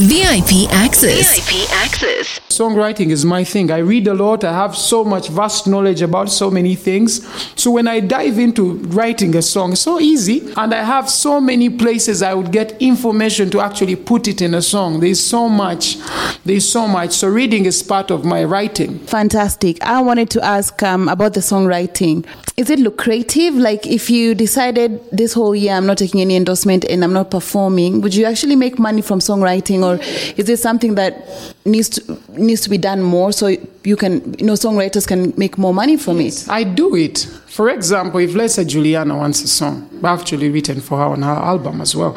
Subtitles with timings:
[0.00, 1.36] VIP access.
[1.36, 2.40] VIP access.
[2.48, 3.70] Songwriting is my thing.
[3.70, 4.44] I read a lot.
[4.44, 7.26] I have so much vast knowledge about so many things.
[7.54, 10.52] So when I dive into writing a song, it's so easy.
[10.56, 14.54] And I have so many places I would get information to actually put it in
[14.54, 15.00] a song.
[15.00, 15.98] There's so much.
[16.46, 17.12] There's so much.
[17.12, 19.00] So reading is part of my writing.
[19.00, 19.82] Fantastic.
[19.82, 22.24] I wanted to ask um, about the songwriting.
[22.56, 23.54] Is it lucrative?
[23.54, 27.30] Like, if you decided this whole year I'm not taking any endorsement and I'm not
[27.30, 31.26] performing, would you actually make money from songwriting, or is it something that
[31.64, 33.48] needs to needs to be done more so
[33.84, 36.46] you can, you know, songwriters can make more money from it?
[36.48, 37.18] I do it.
[37.46, 41.22] For example, if let's say Juliana wants a song, I've actually written for her on
[41.22, 42.16] her album as well,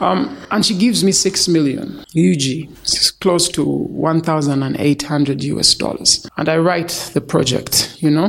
[0.00, 2.68] um, and she gives me six million UG,
[3.20, 7.96] close to one thousand and eight hundred US dollars, and I write the project.
[8.00, 8.28] You know,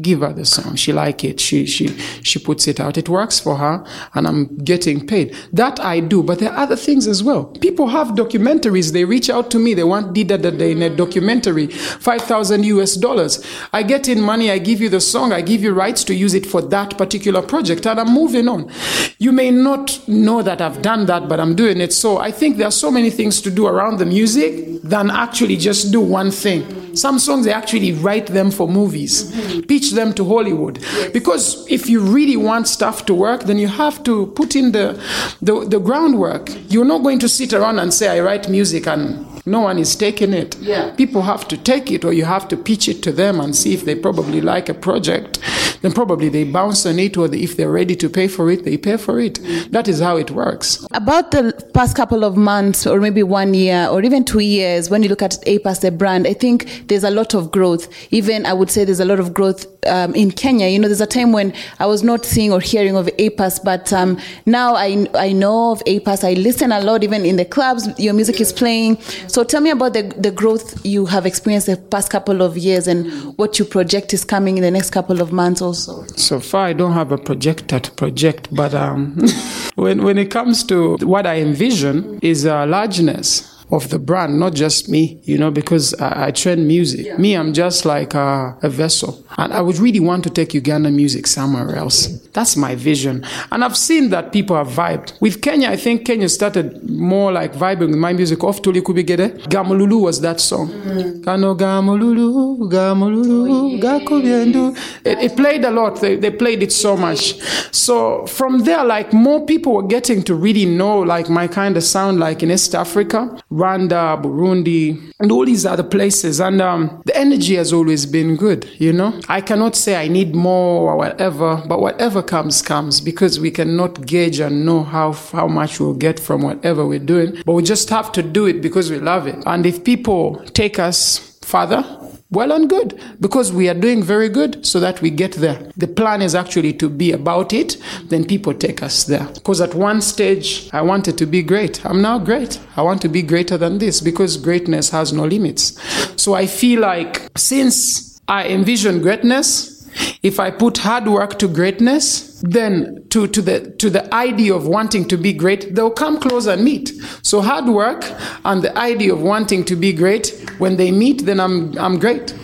[0.00, 0.76] give her the song.
[0.76, 1.40] She like it.
[1.40, 1.88] She she
[2.22, 2.96] she puts it out.
[2.98, 3.84] It works for her,
[4.14, 5.34] and I'm getting paid.
[5.52, 6.22] That I do.
[6.22, 7.46] But there are other things as well.
[7.60, 8.92] People have documentaries.
[8.92, 9.74] They reach out to me.
[9.74, 13.44] They want did that in a documentary, five thousand US dollars.
[13.72, 14.50] I get in money.
[14.50, 15.32] I give you the song.
[15.32, 18.70] I give you rights to use it for that particular project, and I'm moving on.
[19.18, 21.92] You may not know that I've done that, but I'm doing it.
[21.92, 25.56] So I think there are so many things to do around the music than actually
[25.56, 26.87] just do one thing.
[26.94, 29.32] Some songs they actually write them for movies,
[29.66, 30.78] pitch them to Hollywood.
[31.12, 35.00] Because if you really want stuff to work, then you have to put in the,
[35.42, 36.50] the, the groundwork.
[36.68, 39.96] You're not going to sit around and say, I write music and no one is
[39.96, 40.56] taking it.
[40.58, 40.94] Yeah.
[40.94, 43.72] People have to take it or you have to pitch it to them and see
[43.74, 45.38] if they probably like a project.
[45.82, 48.76] Then probably they bounce on it or if they're ready to pay for it, they
[48.76, 49.38] pay for it.
[49.70, 50.84] That is how it works.
[50.92, 55.02] About the past couple of months, or maybe one year, or even two years, when
[55.02, 57.88] you look at APAS, the brand, I think there's a lot of growth.
[58.12, 60.66] Even I would say there's a lot of growth um, in Kenya.
[60.68, 63.92] You know, there's a time when I was not seeing or hearing of APAS, but
[63.92, 66.24] um, now I, I know of APAS.
[66.24, 69.00] I listen a lot, even in the clubs, your music is playing.
[69.28, 72.86] So tell me about the, the growth you have experienced the past couple of years
[72.86, 76.04] and what you project is coming in the next couple of months also.
[76.16, 79.16] So far, I don't have a projector to project, but um,
[79.76, 84.54] when, when it comes to what I envision is a largeness of the brand, not
[84.54, 87.18] just me, you know, because I, I train music.
[87.18, 89.24] Me, I'm just like a, a, vessel.
[89.36, 92.06] And I would really want to take Uganda music somewhere else.
[92.32, 93.24] That's my vision.
[93.52, 95.20] And I've seen that people have vibed.
[95.20, 99.38] With Kenya, I think Kenya started more like vibing with my music off Tuli Kubigede.
[99.48, 100.68] Gamululu was that song.
[100.68, 101.22] Mm-hmm.
[101.24, 104.76] Kano Gamululu, Gamululu, oh, Gakubiendu.
[105.04, 106.00] It, it played a lot.
[106.00, 107.38] They, they played it so much.
[107.72, 111.84] So from there, like more people were getting to really know like my kind of
[111.84, 113.38] sound like in East Africa.
[113.58, 116.40] Rwanda, Burundi, and all these other places.
[116.40, 119.20] And um, the energy has always been good, you know.
[119.28, 124.06] I cannot say I need more or whatever, but whatever comes, comes because we cannot
[124.06, 127.42] gauge and know how, how much we'll get from whatever we're doing.
[127.44, 129.42] But we just have to do it because we love it.
[129.46, 131.82] And if people take us further,
[132.30, 135.70] well and good because we are doing very good so that we get there.
[135.76, 139.26] The plan is actually to be about it, then people take us there.
[139.34, 141.84] Because at one stage, I wanted to be great.
[141.86, 142.60] I'm now great.
[142.76, 145.80] I want to be greater than this because greatness has no limits.
[146.20, 149.78] So I feel like since I envision greatness,
[150.22, 154.66] if I put hard work to greatness, then to, to the to the idea of
[154.66, 156.92] wanting to be great, they'll come close and meet.
[157.22, 158.04] So hard work
[158.44, 162.34] and the idea of wanting to be great, when they meet, then I'm I'm great.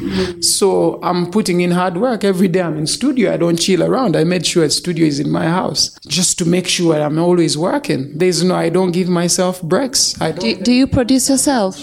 [0.40, 2.62] So I'm putting in hard work every day.
[2.62, 3.32] I'm in studio.
[3.32, 4.16] I don't chill around.
[4.16, 7.58] I made sure a studio is in my house just to make sure I'm always
[7.58, 8.16] working.
[8.18, 10.20] There's no I don't give myself breaks.
[10.20, 11.76] I do, do you produce yourself?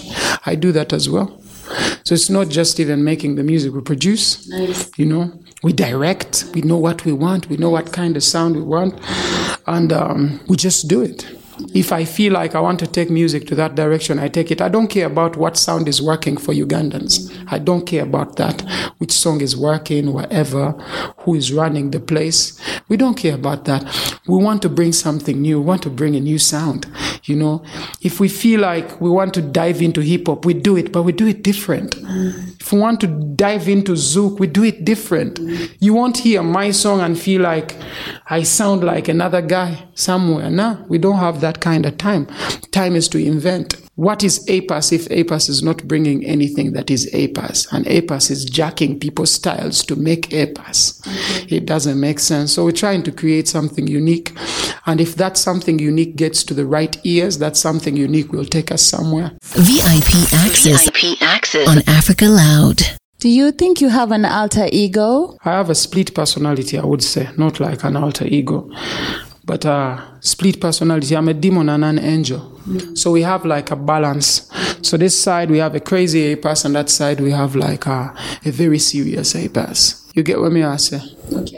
[0.46, 1.38] I do that as well.
[2.04, 3.72] So it's not just even making the music.
[3.72, 4.90] We produce, nice.
[4.98, 5.32] you know,
[5.62, 9.00] we direct, we know what we want, we know what kind of sound we want,
[9.66, 11.24] and um, we just do it.
[11.74, 14.60] If I feel like I want to take music to that direction, I take it.
[14.60, 17.32] I don't care about what sound is working for Ugandans.
[17.50, 18.62] I don't care about that.
[18.98, 20.72] Which song is working, whatever,
[21.18, 22.60] who is running the place.
[22.88, 23.82] We don't care about that.
[24.26, 25.60] We want to bring something new.
[25.60, 26.86] We want to bring a new sound.
[27.24, 27.62] You know,
[28.02, 31.02] if we feel like we want to dive into hip hop, we do it, but
[31.02, 31.96] we do it different.
[32.62, 35.40] If we want to dive into Zouk, we do it different.
[35.80, 37.74] You won't hear my song and feel like
[38.28, 40.48] I sound like another guy somewhere.
[40.48, 42.26] No, we don't have that kind of time.
[42.70, 43.81] Time is to invent.
[43.96, 47.70] What is APAS if APAS is not bringing anything that is APAS?
[47.72, 51.06] And APAS is jacking people's styles to make APAS.
[51.06, 51.56] Okay.
[51.56, 52.54] It doesn't make sense.
[52.54, 54.32] So we're trying to create something unique.
[54.86, 58.72] And if that something unique gets to the right ears, that something unique will take
[58.72, 59.32] us somewhere.
[59.42, 61.68] VIP access, VIP access.
[61.68, 62.80] on Africa Loud.
[63.18, 65.36] Do you think you have an alter ego?
[65.44, 68.70] I have a split personality, I would say, not like an alter ego.
[69.44, 71.16] But uh, split personality.
[71.16, 72.60] I'm a demon and an angel.
[72.94, 74.50] So we have like a balance.
[74.82, 78.14] So this side we have a crazy A and that side we have like a,
[78.44, 80.01] a very serious A pass.
[80.14, 81.00] You get what me I say?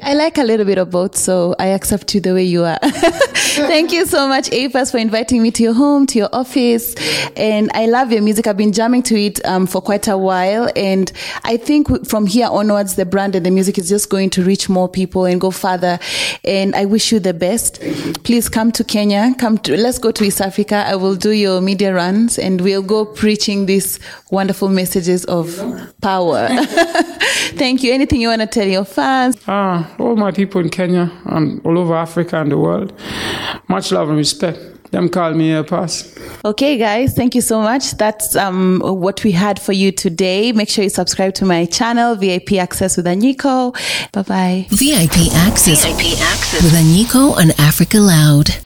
[0.02, 2.78] I like a little bit of both, so I accept you the way you are.
[2.82, 6.94] Thank you so much, APAS, for inviting me to your home, to your office.
[7.36, 8.46] And I love your music.
[8.46, 10.70] I've been jamming to it um, for quite a while.
[10.76, 11.10] And
[11.42, 14.68] I think from here onwards, the brand and the music is just going to reach
[14.68, 15.98] more people and go further.
[16.44, 17.80] And I wish you the best.
[18.22, 19.34] Please come to Kenya.
[19.38, 20.84] Come to, let's go to East Africa.
[20.86, 23.98] I will do your media runs and we'll go preaching these
[24.30, 25.60] wonderful messages of
[26.00, 26.48] power.
[27.56, 27.92] Thank you.
[27.92, 29.36] Anything you want to tell your fans?
[29.46, 32.92] Ah, all my people in Kenya and all over Africa and the world,
[33.68, 34.58] much love and respect.
[34.90, 36.16] Them call me a pass.
[36.44, 37.96] Okay, guys, thank you so much.
[37.96, 40.52] That's um, what we had for you today.
[40.52, 43.72] Make sure you subscribe to my channel, VIP Access with Anyiko.
[44.12, 44.66] Bye bye.
[44.70, 45.84] VIP Access.
[45.84, 46.62] VIP Access.
[46.62, 48.63] With Anyiko on Africa Loud.